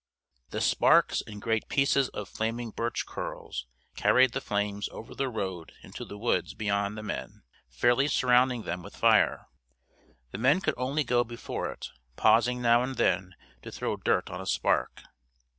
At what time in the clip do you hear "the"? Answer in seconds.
0.49-0.61, 4.31-4.41, 5.13-5.29, 6.05-6.17, 6.97-7.03, 10.31-10.39